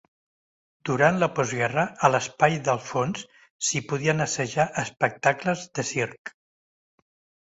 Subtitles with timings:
[0.89, 3.21] Durant la postguerra a l'espai del fons
[3.67, 6.33] s'hi podien assajar espectacles de circ.